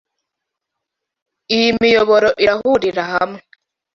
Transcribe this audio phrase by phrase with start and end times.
[1.55, 3.39] Iyi miyoboro irahurira hamwe.